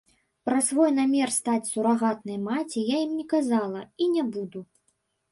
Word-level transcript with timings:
Пра 0.49 0.59
свой 0.67 0.87
намер 0.99 1.33
стаць 1.33 1.67
сурагатнай 1.73 2.39
маці 2.45 2.79
я 2.85 2.97
ім 3.05 3.11
не 3.19 3.25
казала, 3.35 3.83
і 4.07 4.09
не 4.15 4.23
буду. 4.39 4.59